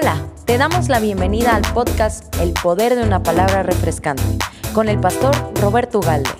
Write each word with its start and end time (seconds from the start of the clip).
Hola, 0.00 0.16
te 0.46 0.56
damos 0.56 0.88
la 0.88 0.98
bienvenida 0.98 1.54
al 1.54 1.74
podcast 1.74 2.34
El 2.36 2.54
Poder 2.54 2.96
de 2.96 3.02
una 3.02 3.22
Palabra 3.22 3.62
Refrescante 3.62 4.38
con 4.72 4.88
el 4.88 4.98
pastor 4.98 5.36
Roberto 5.60 5.98
Ugalde. 5.98 6.30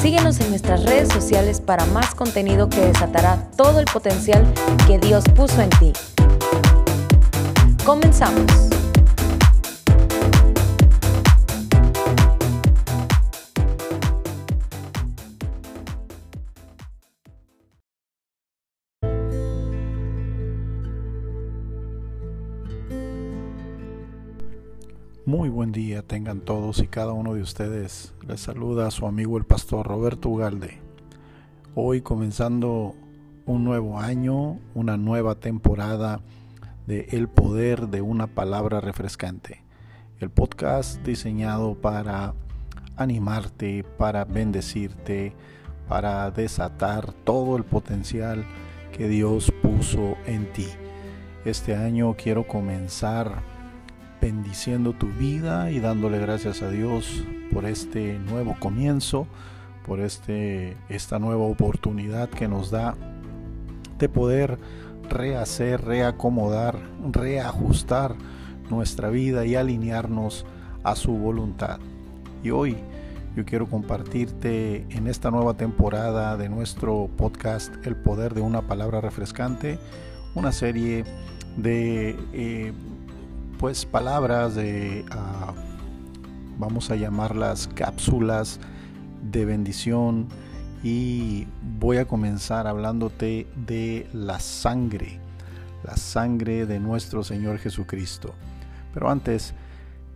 Síguenos 0.00 0.40
en 0.40 0.48
nuestras 0.48 0.84
redes 0.84 1.10
sociales 1.12 1.60
para 1.60 1.84
más 1.84 2.14
contenido 2.14 2.70
que 2.70 2.80
desatará 2.80 3.50
todo 3.58 3.78
el 3.78 3.84
potencial 3.84 4.50
que 4.86 4.98
Dios 4.98 5.24
puso 5.36 5.60
en 5.60 5.68
ti. 5.68 5.92
Comenzamos. 7.84 8.67
Muy 25.28 25.50
buen 25.50 25.72
día 25.72 26.00
tengan 26.00 26.40
todos 26.40 26.78
y 26.78 26.86
cada 26.86 27.12
uno 27.12 27.34
de 27.34 27.42
ustedes. 27.42 28.14
Les 28.26 28.40
saluda 28.40 28.86
a 28.86 28.90
su 28.90 29.06
amigo 29.06 29.36
el 29.36 29.44
pastor 29.44 29.86
Roberto 29.86 30.30
Ugalde. 30.30 30.78
Hoy 31.74 32.00
comenzando 32.00 32.94
un 33.44 33.62
nuevo 33.62 34.00
año, 34.00 34.58
una 34.72 34.96
nueva 34.96 35.34
temporada 35.34 36.22
de 36.86 37.08
El 37.10 37.28
poder 37.28 37.88
de 37.88 38.00
una 38.00 38.26
palabra 38.26 38.80
refrescante. 38.80 39.62
El 40.18 40.30
podcast 40.30 41.04
diseñado 41.04 41.74
para 41.74 42.32
animarte, 42.96 43.84
para 43.98 44.24
bendecirte, 44.24 45.34
para 45.90 46.30
desatar 46.30 47.12
todo 47.12 47.58
el 47.58 47.64
potencial 47.64 48.46
que 48.96 49.08
Dios 49.08 49.52
puso 49.60 50.16
en 50.24 50.50
ti. 50.54 50.68
Este 51.44 51.76
año 51.76 52.16
quiero 52.16 52.48
comenzar 52.48 53.57
bendiciendo 54.20 54.92
tu 54.92 55.06
vida 55.06 55.70
y 55.70 55.80
dándole 55.80 56.18
gracias 56.18 56.62
a 56.62 56.70
Dios 56.70 57.24
por 57.52 57.64
este 57.64 58.18
nuevo 58.18 58.56
comienzo, 58.58 59.26
por 59.86 60.00
este, 60.00 60.76
esta 60.88 61.18
nueva 61.18 61.44
oportunidad 61.44 62.28
que 62.28 62.48
nos 62.48 62.70
da 62.70 62.94
de 63.98 64.08
poder 64.08 64.58
rehacer, 65.08 65.84
reacomodar, 65.84 66.76
reajustar 67.12 68.14
nuestra 68.70 69.08
vida 69.08 69.46
y 69.46 69.56
alinearnos 69.56 70.44
a 70.84 70.94
su 70.94 71.12
voluntad. 71.12 71.78
Y 72.42 72.50
hoy 72.50 72.76
yo 73.36 73.44
quiero 73.44 73.68
compartirte 73.68 74.86
en 74.90 75.06
esta 75.06 75.30
nueva 75.30 75.54
temporada 75.54 76.36
de 76.36 76.48
nuestro 76.48 77.08
podcast 77.16 77.74
El 77.86 77.96
Poder 77.96 78.34
de 78.34 78.40
una 78.40 78.62
Palabra 78.62 79.00
Refrescante, 79.00 79.78
una 80.34 80.52
serie 80.52 81.04
de 81.56 82.16
eh, 82.32 82.72
pues 83.58 83.84
palabras 83.84 84.54
de, 84.54 85.04
ah, 85.10 85.52
vamos 86.58 86.90
a 86.90 86.96
llamarlas 86.96 87.68
cápsulas 87.74 88.60
de 89.32 89.44
bendición 89.44 90.28
y 90.84 91.46
voy 91.80 91.96
a 91.96 92.06
comenzar 92.06 92.68
hablándote 92.68 93.48
de 93.66 94.06
la 94.12 94.38
sangre, 94.38 95.18
la 95.82 95.96
sangre 95.96 96.66
de 96.66 96.78
nuestro 96.78 97.24
Señor 97.24 97.58
Jesucristo. 97.58 98.32
Pero 98.94 99.10
antes, 99.10 99.54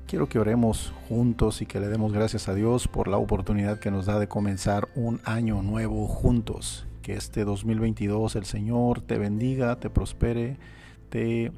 quiero 0.06 0.28
que 0.28 0.38
oremos 0.38 0.92
juntos 1.08 1.62
y 1.62 1.66
que 1.66 1.80
le 1.80 1.88
demos 1.88 2.12
gracias 2.12 2.48
a 2.48 2.54
Dios 2.54 2.86
por 2.86 3.08
la 3.08 3.16
oportunidad 3.16 3.80
que 3.80 3.90
nos 3.90 4.06
da 4.06 4.20
de 4.20 4.28
comenzar 4.28 4.88
un 4.94 5.20
año 5.24 5.62
nuevo 5.62 6.06
juntos. 6.06 6.86
Que 7.02 7.14
este 7.14 7.44
2022 7.44 8.36
el 8.36 8.44
Señor 8.44 9.00
te 9.00 9.18
bendiga, 9.18 9.80
te 9.80 9.90
prospere, 9.90 10.58
te 11.10 11.50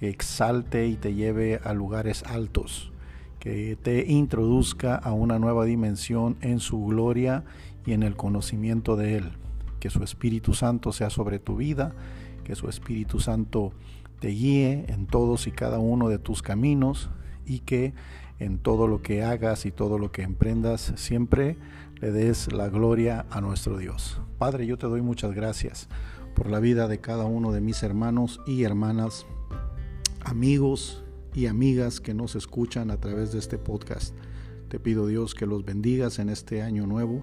exalte 0.00 0.86
y 0.86 0.96
te 0.96 1.14
lleve 1.14 1.60
a 1.62 1.72
lugares 1.72 2.22
altos, 2.24 2.92
que 3.38 3.76
te 3.80 4.06
introduzca 4.10 4.96
a 4.96 5.12
una 5.12 5.38
nueva 5.38 5.64
dimensión 5.64 6.36
en 6.40 6.60
su 6.60 6.84
gloria 6.84 7.44
y 7.84 7.92
en 7.92 8.02
el 8.02 8.16
conocimiento 8.16 8.96
de 8.96 9.16
Él. 9.16 9.32
Que 9.80 9.90
su 9.90 10.02
Espíritu 10.02 10.54
Santo 10.54 10.92
sea 10.92 11.10
sobre 11.10 11.38
tu 11.38 11.56
vida, 11.56 11.94
que 12.44 12.54
su 12.54 12.68
Espíritu 12.68 13.20
Santo 13.20 13.72
te 14.20 14.28
guíe 14.28 14.86
en 14.88 15.06
todos 15.06 15.46
y 15.46 15.52
cada 15.52 15.78
uno 15.78 16.08
de 16.08 16.18
tus 16.18 16.42
caminos 16.42 17.10
y 17.44 17.60
que 17.60 17.94
en 18.38 18.58
todo 18.58 18.86
lo 18.86 19.02
que 19.02 19.22
hagas 19.22 19.66
y 19.66 19.70
todo 19.70 19.98
lo 19.98 20.12
que 20.12 20.22
emprendas 20.22 20.92
siempre 20.96 21.56
le 22.00 22.10
des 22.10 22.52
la 22.52 22.68
gloria 22.68 23.26
a 23.30 23.40
nuestro 23.40 23.78
Dios. 23.78 24.20
Padre, 24.38 24.66
yo 24.66 24.76
te 24.76 24.86
doy 24.86 25.00
muchas 25.00 25.32
gracias 25.32 25.88
por 26.34 26.50
la 26.50 26.60
vida 26.60 26.88
de 26.88 26.98
cada 26.98 27.24
uno 27.24 27.52
de 27.52 27.60
mis 27.60 27.82
hermanos 27.82 28.40
y 28.46 28.64
hermanas 28.64 29.26
amigos 30.26 31.04
y 31.34 31.46
amigas 31.46 32.00
que 32.00 32.12
nos 32.12 32.34
escuchan 32.34 32.90
a 32.90 32.98
través 32.98 33.32
de 33.32 33.38
este 33.38 33.58
podcast. 33.58 34.12
Te 34.68 34.80
pido 34.80 35.06
Dios 35.06 35.36
que 35.36 35.46
los 35.46 35.64
bendigas 35.64 36.18
en 36.18 36.30
este 36.30 36.62
año 36.62 36.84
nuevo, 36.84 37.22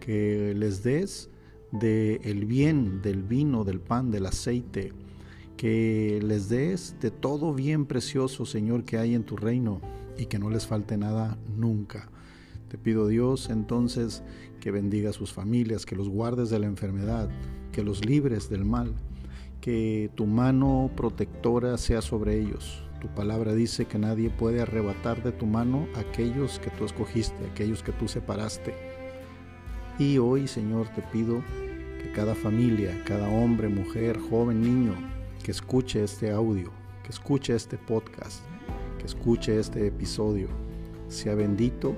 que 0.00 0.52
les 0.54 0.82
des 0.82 1.30
de 1.72 2.16
el 2.24 2.44
bien, 2.44 3.00
del 3.00 3.22
vino, 3.22 3.64
del 3.64 3.80
pan, 3.80 4.10
del 4.10 4.26
aceite, 4.26 4.92
que 5.56 6.20
les 6.22 6.50
des 6.50 6.94
de 7.00 7.10
todo 7.10 7.54
bien 7.54 7.86
precioso, 7.86 8.44
Señor, 8.44 8.84
que 8.84 8.98
hay 8.98 9.14
en 9.14 9.24
tu 9.24 9.38
reino 9.38 9.80
y 10.18 10.26
que 10.26 10.38
no 10.38 10.50
les 10.50 10.66
falte 10.66 10.98
nada 10.98 11.38
nunca. 11.56 12.10
Te 12.68 12.76
pido 12.76 13.08
Dios 13.08 13.48
entonces 13.48 14.22
que 14.60 14.70
bendiga 14.70 15.08
a 15.08 15.14
sus 15.14 15.32
familias, 15.32 15.86
que 15.86 15.96
los 15.96 16.10
guardes 16.10 16.50
de 16.50 16.58
la 16.58 16.66
enfermedad, 16.66 17.30
que 17.72 17.82
los 17.82 18.04
libres 18.04 18.50
del 18.50 18.66
mal 18.66 18.94
que 19.62 20.10
tu 20.16 20.26
mano 20.26 20.90
protectora 20.96 21.78
sea 21.78 22.02
sobre 22.02 22.36
ellos. 22.38 22.82
Tu 23.00 23.06
palabra 23.06 23.54
dice 23.54 23.84
que 23.84 23.96
nadie 23.96 24.28
puede 24.28 24.60
arrebatar 24.60 25.22
de 25.22 25.30
tu 25.30 25.46
mano 25.46 25.86
aquellos 25.94 26.58
que 26.58 26.70
tú 26.70 26.84
escogiste, 26.84 27.46
aquellos 27.46 27.82
que 27.84 27.92
tú 27.92 28.08
separaste. 28.08 28.74
Y 30.00 30.18
hoy, 30.18 30.48
Señor, 30.48 30.88
te 30.88 31.00
pido 31.00 31.44
que 32.02 32.10
cada 32.12 32.34
familia, 32.34 33.02
cada 33.06 33.28
hombre, 33.28 33.68
mujer, 33.68 34.18
joven, 34.18 34.62
niño, 34.62 34.94
que 35.44 35.52
escuche 35.52 36.02
este 36.02 36.32
audio, 36.32 36.72
que 37.04 37.10
escuche 37.10 37.54
este 37.54 37.78
podcast, 37.78 38.42
que 38.98 39.06
escuche 39.06 39.60
este 39.60 39.86
episodio, 39.86 40.48
sea 41.06 41.36
bendito 41.36 41.94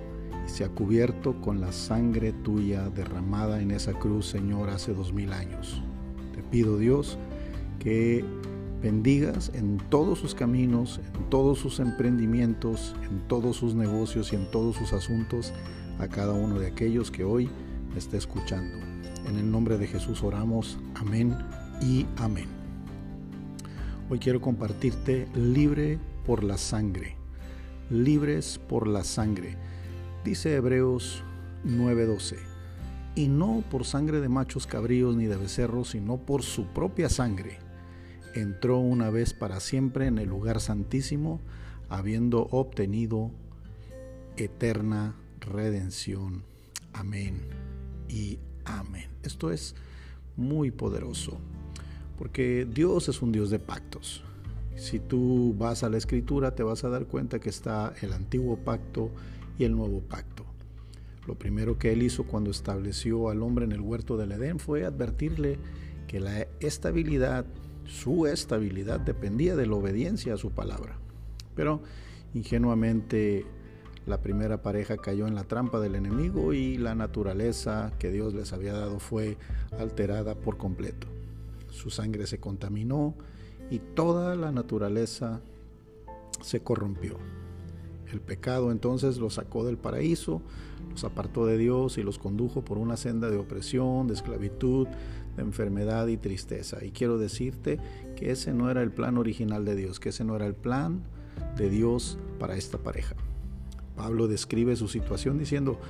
y 0.47 0.51
sea 0.51 0.69
cubierto 0.69 1.41
con 1.41 1.63
la 1.63 1.73
sangre 1.73 2.33
tuya 2.33 2.91
derramada 2.91 3.63
en 3.63 3.71
esa 3.71 3.95
cruz, 3.95 4.27
Señor, 4.27 4.69
hace 4.69 4.93
dos 4.93 5.15
mil 5.15 5.33
años. 5.33 5.83
Te 6.35 6.43
pido, 6.43 6.77
Dios, 6.77 7.19
que 7.79 8.25
bendigas 8.85 9.51
en 9.55 9.79
todos 9.89 10.19
sus 10.19 10.35
caminos, 10.35 11.01
en 11.15 11.31
todos 11.31 11.59
sus 11.59 11.81
emprendimientos, 11.81 12.95
en 13.03 13.27
todos 13.29 13.57
sus 13.57 13.75
negocios 13.75 14.31
y 14.35 14.37
en 14.37 14.51
todos 14.51 14.77
sus 14.77 14.93
asuntos 14.93 15.55
a 15.99 16.07
cada 16.07 16.34
uno 16.34 16.59
de 16.59 16.67
aquellos 16.67 17.11
que 17.11 17.25
hoy 17.25 17.49
está 17.97 18.19
escuchando. 18.19 18.77
En 19.27 19.39
el 19.39 19.51
nombre 19.51 19.79
de 19.79 19.87
Jesús 19.87 20.23
oramos. 20.23 20.79
Amén 20.97 21.34
y 21.81 22.05
amén. 22.19 22.49
Hoy 24.11 24.19
quiero 24.19 24.43
compartirte 24.43 25.29
libre 25.34 25.99
por 26.27 26.45
la 26.45 26.59
sangre. 26.59 27.17
Libres 27.89 28.61
por 28.69 28.87
la 28.87 29.03
sangre. 29.03 29.57
Dice 30.27 30.57
Hebreos 30.57 31.25
9:12. 31.65 32.37
Y 33.15 33.29
no 33.29 33.65
por 33.71 33.87
sangre 33.87 34.21
de 34.21 34.29
machos 34.29 34.67
cabríos 34.67 35.17
ni 35.17 35.25
de 35.25 35.39
becerros, 35.39 35.91
sino 35.91 36.19
por 36.19 36.43
su 36.43 36.67
propia 36.67 37.09
sangre 37.09 37.64
entró 38.34 38.78
una 38.78 39.11
vez 39.11 39.33
para 39.33 39.61
siempre 39.61 40.06
en 40.06 40.19
el 40.19 40.28
lugar 40.28 40.61
santísimo, 40.61 41.41
habiendo 41.89 42.49
obtenido 42.50 43.31
eterna 44.37 45.15
redención. 45.41 46.43
Amén 46.93 47.41
y 48.09 48.39
amén. 48.65 49.09
Esto 49.22 49.50
es 49.50 49.75
muy 50.37 50.71
poderoso, 50.71 51.39
porque 52.19 52.66
Dios 52.71 53.09
es 53.09 53.22
un 53.22 53.33
Dios 53.33 53.51
de 53.51 53.59
pactos. 53.59 54.25
Si 54.77 54.98
tú 54.98 55.54
vas 55.57 55.84
a 55.84 55.89
la 55.89 55.98
escritura, 55.98 56.54
te 56.54 56.65
vas 56.65 56.84
a 56.84 56.89
dar 56.89 57.07
cuenta 57.07 57.39
que 57.39 57.48
está 57.48 57.95
el 58.01 58.13
antiguo 58.13 58.57
pacto 58.57 59.10
y 59.59 59.65
el 59.65 59.77
nuevo 59.77 60.01
pacto. 60.01 60.45
Lo 61.27 61.36
primero 61.36 61.78
que 61.78 61.92
él 61.92 62.03
hizo 62.03 62.25
cuando 62.25 62.51
estableció 62.51 63.31
al 63.31 63.42
hombre 63.42 63.65
en 63.65 63.72
el 63.72 63.81
huerto 63.81 64.16
del 64.16 64.33
Edén 64.33 64.59
fue 64.59 64.84
advertirle 64.84 65.59
que 66.07 66.21
la 66.21 66.47
estabilidad 66.60 67.47
su 67.86 68.27
estabilidad 68.27 69.01
dependía 69.01 69.57
de 69.57 69.66
la 69.66 69.77
obediencia 69.77 70.34
a 70.34 70.39
su 70.39 70.51
palabra. 70.51 70.98
Pero 71.54 71.83
ingenuamente 72.34 73.47
la 74.07 74.21
primera 74.21 74.63
pareja 74.63 74.97
cayó 74.97 75.27
en 75.27 75.34
la 75.34 75.45
trampa 75.45 75.81
del 75.81 75.95
enemigo 75.95 76.53
y 76.53 76.77
la 76.77 76.95
naturaleza 76.95 77.92
que 77.98 78.10
Dios 78.10 78.34
les 78.34 78.53
había 78.53 78.72
dado 78.72 78.98
fue 78.98 79.39
alterada 79.78 80.34
por 80.34 80.57
completo. 80.57 81.07
Su 81.71 81.91
sangre 81.91 82.27
se 82.27 82.39
contaminó 82.39 83.15
y 83.71 83.78
toda 83.78 84.36
la 84.36 84.53
naturaleza 84.53 85.41
se 86.42 86.60
corrompió. 86.60 87.19
El 88.15 88.21
pecado 88.21 88.71
entonces 88.71 89.19
los 89.19 89.34
sacó 89.34 89.65
del 89.65 89.77
paraíso, 89.77 90.41
los 90.91 91.03
apartó 91.03 91.47
de 91.47 91.59
Dios 91.59 91.99
y 91.99 92.05
los 92.05 92.19
condujo 92.19 92.65
por 92.65 92.78
una 92.78 92.97
senda 92.97 93.28
de 93.28 93.37
opresión, 93.37 94.07
de 94.07 94.15
esclavitud, 94.15 94.87
de 95.37 95.43
enfermedad 95.43 96.07
y 96.07 96.16
tristeza. 96.16 96.84
Y 96.84 96.93
quiero 96.93 97.19
decirte 97.19 97.81
que 98.15 98.31
ese 98.31 98.55
no 98.55 98.71
era 98.71 98.83
el 98.83 98.93
plan 98.93 99.19
original 99.19 99.65
de 99.65 99.75
Dios, 99.75 99.99
que 99.99 100.11
ese 100.11 100.25
no 100.25 100.37
era 100.37 100.47
el 100.47 100.55
plan 100.55 101.03
de 101.57 101.69
Dios 101.69 102.19
para 102.39 102.57
esta 102.57 102.78
pareja. 102.78 103.16
Pablo 103.97 104.28
describe 104.28 104.77
su 104.77 104.87
situación 104.87 105.37
diciendo, 105.37 105.81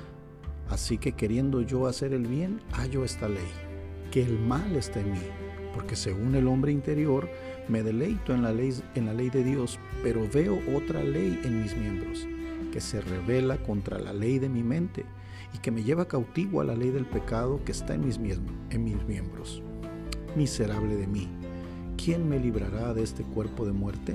así 0.70 0.96
que 0.96 1.12
queriendo 1.12 1.60
yo 1.60 1.86
hacer 1.86 2.14
el 2.14 2.26
bien, 2.26 2.60
hallo 2.72 3.04
esta 3.04 3.28
ley, 3.28 3.52
que 4.10 4.22
el 4.22 4.38
mal 4.38 4.76
está 4.76 5.00
en 5.00 5.12
mí, 5.12 5.18
porque 5.74 5.96
según 5.96 6.34
el 6.36 6.46
hombre 6.46 6.72
interior, 6.72 7.28
me 7.68 7.82
deleito 7.82 8.32
en 8.32 8.42
la 8.42 8.52
ley, 8.52 8.74
en 8.94 9.06
la 9.06 9.14
ley 9.14 9.30
de 9.30 9.42
Dios, 9.42 9.78
pero 10.02 10.26
veo 10.32 10.58
otra 10.74 11.02
ley 11.02 11.40
en 11.44 11.62
mis 11.62 11.76
miembros, 11.76 12.26
que 12.72 12.80
se 12.80 13.00
revela 13.00 13.58
contra 13.58 13.98
la 13.98 14.12
ley 14.12 14.38
de 14.38 14.48
mi 14.48 14.62
mente 14.62 15.04
y 15.52 15.58
que 15.58 15.70
me 15.70 15.82
lleva 15.82 16.06
cautivo 16.06 16.60
a 16.60 16.64
la 16.64 16.74
ley 16.74 16.90
del 16.90 17.06
pecado 17.06 17.60
que 17.64 17.72
está 17.72 17.94
en 17.94 18.06
mis, 18.06 18.18
en 18.70 18.84
mis 18.84 19.04
miembros. 19.04 19.62
Miserable 20.36 20.96
de 20.96 21.06
mí, 21.06 21.28
¿quién 21.96 22.28
me 22.28 22.38
librará 22.38 22.94
de 22.94 23.02
este 23.02 23.22
cuerpo 23.22 23.64
de 23.64 23.72
muerte? 23.72 24.14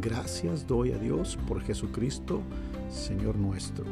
Gracias 0.00 0.66
doy 0.66 0.92
a 0.92 0.98
Dios 0.98 1.38
por 1.48 1.62
Jesucristo, 1.62 2.42
Señor 2.90 3.36
nuestro. 3.36 3.84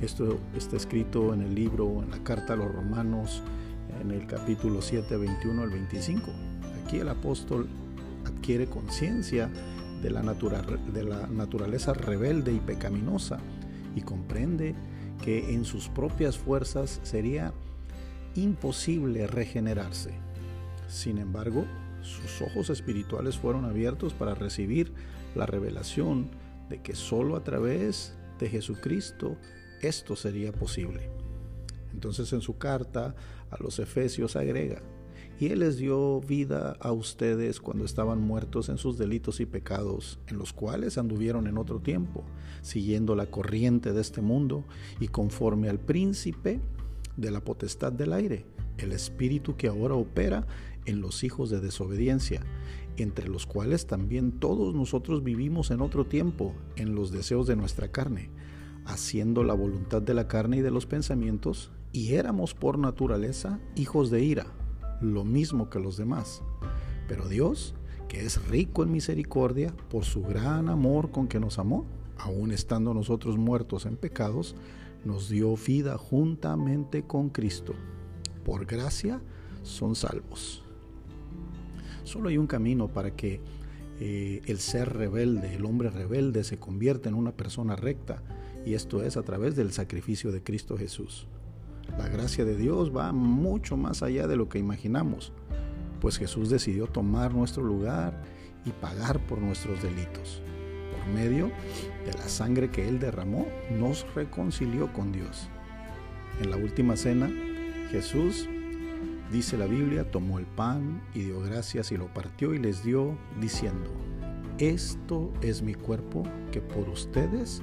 Esto 0.00 0.38
está 0.54 0.76
escrito 0.76 1.32
en 1.32 1.42
el 1.42 1.54
libro, 1.54 2.02
en 2.02 2.10
la 2.10 2.18
carta 2.18 2.52
a 2.52 2.56
los 2.56 2.70
romanos, 2.72 3.42
en 4.00 4.10
el 4.10 4.26
capítulo 4.26 4.82
7, 4.82 5.16
21 5.16 5.62
al 5.62 5.70
25. 5.70 6.30
Aquí 6.84 6.98
el 6.98 7.08
apóstol 7.08 7.68
adquiere 8.24 8.66
conciencia 8.66 9.50
de, 10.02 10.10
la 10.10 10.22
naturaleza 10.22 11.94
rebelde 11.94 12.52
y 12.52 12.60
pecaminosa 12.60 13.38
y 13.96 14.02
comprende 14.02 14.74
que 15.22 15.54
en 15.54 15.64
sus 15.64 15.88
propias 15.88 16.36
fuerzas 16.36 17.00
sería 17.02 17.52
imposible 18.34 19.26
regenerarse. 19.26 20.12
Sin 20.88 21.18
embargo, 21.18 21.64
sus 22.02 22.42
ojos 22.42 22.68
espirituales 22.68 23.38
fueron 23.38 23.64
abiertos 23.64 24.12
para 24.12 24.34
recibir 24.34 24.92
la 25.34 25.46
revelación 25.46 26.30
de 26.68 26.82
que 26.82 26.94
sólo 26.94 27.36
a 27.36 27.44
través 27.44 28.14
de 28.38 28.48
Jesucristo 28.48 29.36
esto 29.80 30.16
sería 30.16 30.52
posible. 30.52 31.23
Entonces 31.94 32.32
en 32.32 32.40
su 32.40 32.58
carta 32.58 33.14
a 33.50 33.62
los 33.62 33.78
Efesios 33.78 34.36
agrega, 34.36 34.82
y 35.38 35.46
Él 35.46 35.60
les 35.60 35.78
dio 35.78 36.20
vida 36.20 36.76
a 36.80 36.92
ustedes 36.92 37.60
cuando 37.60 37.84
estaban 37.84 38.20
muertos 38.20 38.68
en 38.68 38.78
sus 38.78 38.98
delitos 38.98 39.40
y 39.40 39.46
pecados, 39.46 40.18
en 40.26 40.38
los 40.38 40.52
cuales 40.52 40.98
anduvieron 40.98 41.46
en 41.46 41.58
otro 41.58 41.80
tiempo, 41.80 42.24
siguiendo 42.62 43.14
la 43.14 43.26
corriente 43.26 43.92
de 43.92 44.00
este 44.00 44.20
mundo 44.20 44.64
y 45.00 45.08
conforme 45.08 45.68
al 45.68 45.80
príncipe 45.80 46.60
de 47.16 47.30
la 47.30 47.40
potestad 47.40 47.92
del 47.92 48.12
aire, 48.12 48.44
el 48.78 48.92
espíritu 48.92 49.56
que 49.56 49.68
ahora 49.68 49.94
opera 49.94 50.46
en 50.84 51.00
los 51.00 51.24
hijos 51.24 51.50
de 51.50 51.60
desobediencia, 51.60 52.42
entre 52.96 53.28
los 53.28 53.46
cuales 53.46 53.86
también 53.86 54.32
todos 54.32 54.74
nosotros 54.74 55.24
vivimos 55.24 55.70
en 55.70 55.80
otro 55.80 56.06
tiempo, 56.06 56.54
en 56.76 56.94
los 56.94 57.10
deseos 57.10 57.46
de 57.46 57.56
nuestra 57.56 57.90
carne, 57.90 58.30
haciendo 58.84 59.42
la 59.42 59.54
voluntad 59.54 60.02
de 60.02 60.14
la 60.14 60.28
carne 60.28 60.58
y 60.58 60.60
de 60.60 60.70
los 60.70 60.86
pensamientos, 60.86 61.72
y 61.94 62.14
éramos 62.14 62.54
por 62.54 62.76
naturaleza 62.76 63.60
hijos 63.76 64.10
de 64.10 64.22
ira, 64.22 64.46
lo 65.00 65.24
mismo 65.24 65.70
que 65.70 65.78
los 65.78 65.96
demás. 65.96 66.42
Pero 67.06 67.28
Dios, 67.28 67.76
que 68.08 68.26
es 68.26 68.48
rico 68.48 68.82
en 68.82 68.90
misericordia, 68.90 69.72
por 69.88 70.04
su 70.04 70.22
gran 70.22 70.68
amor 70.68 71.12
con 71.12 71.28
que 71.28 71.38
nos 71.38 71.60
amó, 71.60 71.86
aun 72.18 72.50
estando 72.50 72.92
nosotros 72.94 73.38
muertos 73.38 73.86
en 73.86 73.96
pecados, 73.96 74.56
nos 75.04 75.28
dio 75.28 75.54
vida 75.56 75.96
juntamente 75.96 77.04
con 77.04 77.30
Cristo. 77.30 77.74
Por 78.44 78.66
gracia 78.66 79.22
son 79.62 79.94
salvos. 79.94 80.64
Solo 82.02 82.28
hay 82.28 82.38
un 82.38 82.48
camino 82.48 82.88
para 82.88 83.14
que 83.14 83.40
eh, 84.00 84.42
el 84.46 84.58
ser 84.58 84.94
rebelde, 84.94 85.54
el 85.54 85.64
hombre 85.64 85.90
rebelde, 85.90 86.42
se 86.42 86.58
convierta 86.58 87.08
en 87.08 87.14
una 87.14 87.36
persona 87.36 87.76
recta, 87.76 88.20
y 88.66 88.74
esto 88.74 89.00
es 89.04 89.16
a 89.16 89.22
través 89.22 89.54
del 89.54 89.70
sacrificio 89.72 90.32
de 90.32 90.42
Cristo 90.42 90.76
Jesús. 90.76 91.28
La 91.98 92.08
gracia 92.08 92.44
de 92.44 92.56
Dios 92.56 92.94
va 92.94 93.12
mucho 93.12 93.76
más 93.76 94.02
allá 94.02 94.26
de 94.26 94.36
lo 94.36 94.48
que 94.48 94.58
imaginamos, 94.58 95.32
pues 96.00 96.18
Jesús 96.18 96.50
decidió 96.50 96.86
tomar 96.86 97.34
nuestro 97.34 97.62
lugar 97.62 98.22
y 98.64 98.70
pagar 98.70 99.24
por 99.26 99.38
nuestros 99.38 99.82
delitos. 99.82 100.42
Por 100.90 101.14
medio 101.14 101.50
de 102.04 102.12
la 102.12 102.28
sangre 102.28 102.70
que 102.70 102.88
Él 102.88 102.98
derramó, 102.98 103.46
nos 103.78 104.06
reconcilió 104.14 104.92
con 104.92 105.12
Dios. 105.12 105.48
En 106.40 106.50
la 106.50 106.56
última 106.56 106.96
cena, 106.96 107.30
Jesús 107.90 108.48
Dice 109.32 109.56
la 109.56 109.66
Biblia, 109.66 110.08
tomó 110.10 110.38
el 110.38 110.46
pan 110.46 111.02
y 111.14 111.20
dio 111.20 111.40
gracias 111.40 111.90
y 111.90 111.96
lo 111.96 112.06
partió 112.12 112.54
y 112.54 112.58
les 112.58 112.84
dio 112.84 113.16
diciendo, 113.40 113.90
esto 114.58 115.32
es 115.40 115.62
mi 115.62 115.74
cuerpo 115.74 116.22
que 116.52 116.60
por 116.60 116.88
ustedes 116.88 117.62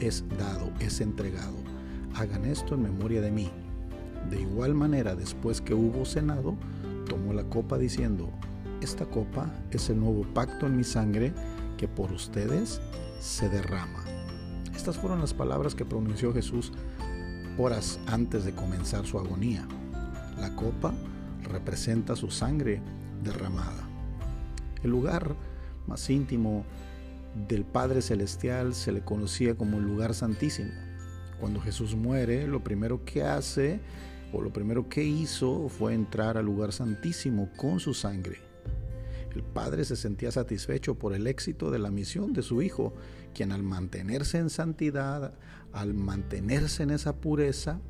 es 0.00 0.24
dado, 0.36 0.72
es 0.80 1.00
entregado. 1.00 1.54
Hagan 2.16 2.44
esto 2.46 2.74
en 2.74 2.82
memoria 2.82 3.20
de 3.20 3.30
mí. 3.30 3.48
De 4.30 4.40
igual 4.40 4.74
manera, 4.74 5.14
después 5.14 5.60
que 5.60 5.74
hubo 5.74 6.04
cenado, 6.04 6.54
tomó 7.08 7.32
la 7.32 7.44
copa 7.44 7.78
diciendo, 7.78 8.30
esta 8.80 9.06
copa 9.06 9.50
es 9.70 9.88
el 9.90 10.00
nuevo 10.00 10.22
pacto 10.34 10.66
en 10.66 10.76
mi 10.76 10.84
sangre 10.84 11.32
que 11.76 11.88
por 11.88 12.12
ustedes 12.12 12.80
se 13.20 13.48
derrama. 13.48 14.04
Estas 14.74 14.98
fueron 14.98 15.20
las 15.20 15.32
palabras 15.32 15.74
que 15.74 15.84
pronunció 15.84 16.32
Jesús 16.32 16.72
horas 17.58 18.00
antes 18.06 18.44
de 18.44 18.54
comenzar 18.54 19.06
su 19.06 19.18
agonía. 19.18 19.66
La 20.38 20.54
copa 20.56 20.92
representa 21.44 22.16
su 22.16 22.30
sangre 22.30 22.80
derramada. 23.22 23.88
El 24.82 24.90
lugar 24.90 25.34
más 25.86 26.10
íntimo 26.10 26.64
del 27.48 27.64
Padre 27.64 28.02
Celestial 28.02 28.74
se 28.74 28.92
le 28.92 29.02
conocía 29.02 29.56
como 29.56 29.78
el 29.78 29.84
lugar 29.84 30.14
santísimo. 30.14 30.70
Cuando 31.40 31.60
Jesús 31.60 31.94
muere, 31.94 32.46
lo 32.46 32.62
primero 32.62 33.04
que 33.04 33.22
hace 33.22 33.80
lo 34.32 34.52
primero 34.52 34.88
que 34.88 35.04
hizo 35.04 35.68
fue 35.68 35.94
entrar 35.94 36.36
al 36.36 36.46
lugar 36.46 36.72
santísimo 36.72 37.50
con 37.56 37.80
su 37.80 37.94
sangre. 37.94 38.38
El 39.34 39.42
Padre 39.42 39.84
se 39.84 39.96
sentía 39.96 40.30
satisfecho 40.30 40.94
por 40.94 41.14
el 41.14 41.26
éxito 41.26 41.70
de 41.70 41.78
la 41.78 41.90
misión 41.90 42.32
de 42.32 42.42
su 42.42 42.62
Hijo, 42.62 42.92
quien 43.34 43.52
al 43.52 43.62
mantenerse 43.62 44.38
en 44.38 44.50
santidad, 44.50 45.34
al 45.72 45.94
mantenerse 45.94 46.84
en 46.84 46.90
esa 46.90 47.16
pureza, 47.16 47.80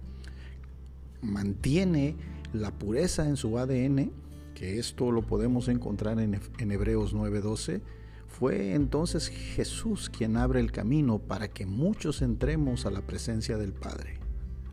mantiene 1.20 2.16
la 2.52 2.70
pureza 2.70 3.26
en 3.26 3.36
su 3.36 3.58
ADN, 3.58 4.10
que 4.54 4.78
esto 4.78 5.10
lo 5.10 5.22
podemos 5.22 5.68
encontrar 5.68 6.18
en, 6.18 6.40
Hebreos 6.58 7.14
9:12, 7.14 7.82
fue 8.26 8.74
entonces 8.74 9.28
Jesús 9.28 10.10
quien 10.10 10.36
abre 10.36 10.60
el 10.60 10.72
camino 10.72 11.18
para 11.18 11.48
que 11.48 11.66
muchos 11.66 12.22
entremos 12.22 12.86
a 12.86 12.90
la 12.90 13.02
presencia 13.02 13.58
del 13.58 13.72
Padre. 13.72 14.23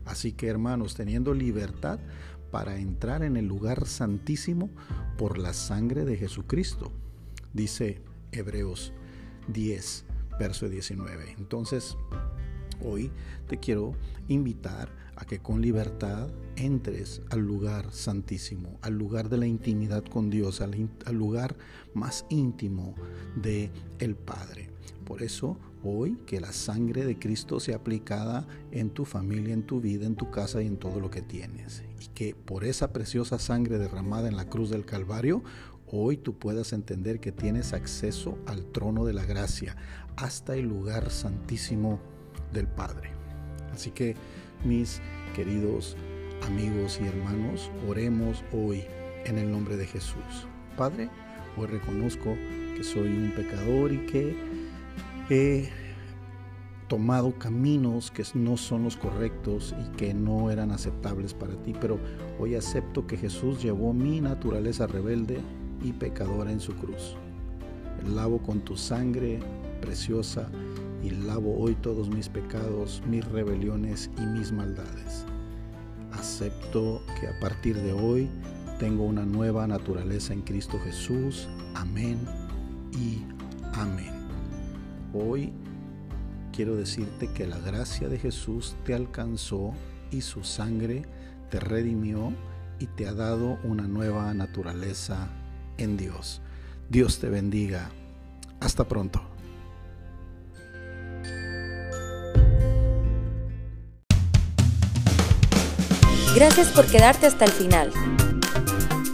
Así 0.04 0.32
que 0.32 0.48
hermanos, 0.48 0.94
teniendo 0.94 1.34
libertad 1.34 1.98
para 2.50 2.76
entrar 2.78 3.22
en 3.22 3.36
el 3.36 3.46
lugar 3.46 3.86
santísimo 3.86 4.70
por 5.16 5.38
la 5.38 5.54
sangre 5.54 6.04
de 6.04 6.16
Jesucristo, 6.16 6.92
dice 7.52 8.02
Hebreos 8.30 8.92
10, 9.48 10.04
verso 10.38 10.68
19. 10.68 11.34
Entonces, 11.38 11.96
hoy 12.84 13.10
te 13.48 13.58
quiero 13.58 13.94
invitar 14.28 14.90
a 15.16 15.24
que 15.24 15.38
con 15.38 15.60
libertad 15.60 16.28
entres 16.56 17.22
al 17.30 17.40
lugar 17.40 17.92
santísimo, 17.92 18.78
al 18.82 18.98
lugar 18.98 19.28
de 19.28 19.38
la 19.38 19.46
intimidad 19.46 20.04
con 20.04 20.30
Dios, 20.30 20.60
al, 20.60 20.88
lugar 21.12 21.56
más 21.94 22.26
íntimo 22.28 22.94
de 23.36 23.70
el 23.98 24.16
Padre. 24.16 24.71
Por 25.12 25.22
eso 25.22 25.58
hoy 25.84 26.16
que 26.24 26.40
la 26.40 26.54
sangre 26.54 27.04
de 27.04 27.18
Cristo 27.18 27.60
sea 27.60 27.76
aplicada 27.76 28.46
en 28.70 28.88
tu 28.88 29.04
familia, 29.04 29.52
en 29.52 29.62
tu 29.62 29.78
vida, 29.78 30.06
en 30.06 30.14
tu 30.14 30.30
casa 30.30 30.62
y 30.62 30.66
en 30.66 30.78
todo 30.78 31.00
lo 31.00 31.10
que 31.10 31.20
tienes. 31.20 31.84
Y 32.00 32.06
que 32.14 32.34
por 32.34 32.64
esa 32.64 32.94
preciosa 32.94 33.38
sangre 33.38 33.76
derramada 33.76 34.28
en 34.28 34.38
la 34.38 34.48
cruz 34.48 34.70
del 34.70 34.86
Calvario, 34.86 35.44
hoy 35.86 36.16
tú 36.16 36.38
puedas 36.38 36.72
entender 36.72 37.20
que 37.20 37.30
tienes 37.30 37.74
acceso 37.74 38.38
al 38.46 38.64
trono 38.64 39.04
de 39.04 39.12
la 39.12 39.26
gracia, 39.26 39.76
hasta 40.16 40.56
el 40.56 40.66
lugar 40.66 41.10
santísimo 41.10 42.00
del 42.54 42.66
Padre. 42.66 43.10
Así 43.70 43.90
que 43.90 44.16
mis 44.64 45.02
queridos 45.36 45.94
amigos 46.46 46.98
y 47.02 47.06
hermanos, 47.06 47.70
oremos 47.86 48.42
hoy 48.50 48.82
en 49.26 49.36
el 49.36 49.52
nombre 49.52 49.76
de 49.76 49.84
Jesús. 49.84 50.48
Padre, 50.78 51.10
hoy 51.58 51.66
reconozco 51.66 52.34
que 52.74 52.82
soy 52.82 53.08
un 53.08 53.32
pecador 53.36 53.92
y 53.92 54.06
que 54.06 54.51
he 55.32 55.70
tomado 56.88 57.38
caminos 57.38 58.10
que 58.10 58.22
no 58.34 58.58
son 58.58 58.84
los 58.84 58.98
correctos 58.98 59.74
y 59.80 59.96
que 59.96 60.12
no 60.12 60.50
eran 60.50 60.70
aceptables 60.70 61.32
para 61.32 61.54
ti, 61.62 61.72
pero 61.80 61.98
hoy 62.38 62.54
acepto 62.54 63.06
que 63.06 63.16
Jesús 63.16 63.62
llevó 63.62 63.94
mi 63.94 64.20
naturaleza 64.20 64.86
rebelde 64.86 65.40
y 65.82 65.92
pecadora 65.92 66.52
en 66.52 66.60
su 66.60 66.74
cruz. 66.74 67.16
lavo 68.14 68.42
con 68.42 68.60
tu 68.60 68.76
sangre 68.76 69.38
preciosa 69.80 70.50
y 71.02 71.10
lavo 71.10 71.56
hoy 71.58 71.76
todos 71.76 72.10
mis 72.10 72.28
pecados, 72.28 73.02
mis 73.08 73.24
rebeliones 73.24 74.10
y 74.18 74.26
mis 74.26 74.52
maldades. 74.52 75.24
Acepto 76.12 77.00
que 77.18 77.28
a 77.28 77.40
partir 77.40 77.76
de 77.76 77.92
hoy 77.92 78.28
tengo 78.78 79.04
una 79.04 79.24
nueva 79.24 79.66
naturaleza 79.66 80.34
en 80.34 80.42
Cristo 80.42 80.78
Jesús. 80.84 81.48
Amén 81.74 82.18
y 82.92 83.22
amén. 83.72 84.21
Hoy 85.14 85.52
quiero 86.52 86.76
decirte 86.76 87.28
que 87.32 87.46
la 87.46 87.58
gracia 87.58 88.08
de 88.08 88.18
Jesús 88.18 88.74
te 88.84 88.94
alcanzó 88.94 89.74
y 90.10 90.22
su 90.22 90.42
sangre 90.42 91.02
te 91.50 91.60
redimió 91.60 92.32
y 92.78 92.86
te 92.86 93.06
ha 93.06 93.12
dado 93.12 93.58
una 93.62 93.86
nueva 93.86 94.32
naturaleza 94.32 95.28
en 95.76 95.96
Dios. 95.96 96.40
Dios 96.88 97.18
te 97.18 97.28
bendiga. 97.28 97.90
Hasta 98.60 98.88
pronto. 98.88 99.22
Gracias 106.34 106.68
por 106.68 106.86
quedarte 106.86 107.26
hasta 107.26 107.44
el 107.44 107.52
final. 107.52 107.92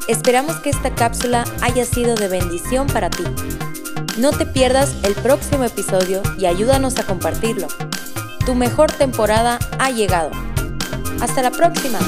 Esperamos 0.09 0.57
que 0.61 0.71
esta 0.71 0.95
cápsula 0.95 1.45
haya 1.61 1.85
sido 1.85 2.15
de 2.15 2.29
bendición 2.29 2.87
para 2.87 3.11
ti. 3.11 3.25
No 4.19 4.33
te 4.33 4.47
pierdas 4.47 4.97
el 5.05 5.15
próximo 5.15 5.63
episodio 5.63 6.23
y 6.37 6.47
ayúdanos 6.47 6.99
a 6.99 7.05
compartirlo. 7.05 7.69
Tu 8.45 8.57
mejor 8.57 8.91
temporada 8.91 9.61
ha 9.79 9.91
llegado. 9.93 10.33
Hasta 11.21 11.41
la 11.41 11.53
próxima. 11.53 12.01